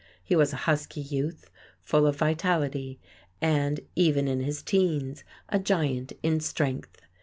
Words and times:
He 0.23 0.35
was 0.35 0.51
a 0.51 0.55
husky 0.65 0.99
youth, 1.01 1.51
full 1.83 2.07
of 2.07 2.15
vitality 2.15 2.99
and, 3.39 3.79
even 3.95 4.27
in 4.27 4.39
his 4.39 4.63
teens, 4.63 5.23
a 5.49 5.59
giant 5.59 6.11
in 6.23 6.39
strength. 6.39 6.99